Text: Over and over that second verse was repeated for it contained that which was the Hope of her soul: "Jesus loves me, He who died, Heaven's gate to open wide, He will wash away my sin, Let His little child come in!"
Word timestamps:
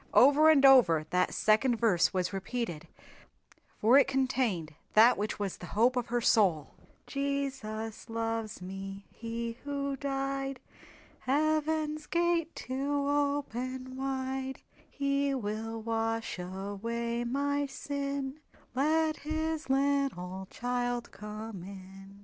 Over 0.15 0.49
and 0.49 0.65
over 0.65 1.05
that 1.11 1.31
second 1.31 1.75
verse 1.75 2.11
was 2.11 2.33
repeated 2.33 2.87
for 3.77 3.99
it 3.99 4.07
contained 4.07 4.73
that 4.95 5.15
which 5.15 5.37
was 5.37 5.57
the 5.57 5.67
Hope 5.77 5.95
of 5.95 6.07
her 6.07 6.21
soul: 6.21 6.73
"Jesus 7.05 8.09
loves 8.09 8.63
me, 8.63 9.05
He 9.11 9.59
who 9.63 9.95
died, 9.95 10.59
Heaven's 11.19 12.07
gate 12.07 12.55
to 12.65 13.07
open 13.09 13.95
wide, 13.95 14.63
He 14.89 15.35
will 15.35 15.79
wash 15.79 16.39
away 16.39 17.23
my 17.23 17.67
sin, 17.67 18.39
Let 18.73 19.17
His 19.17 19.69
little 19.69 20.47
child 20.49 21.11
come 21.11 21.61
in!" 21.61 22.19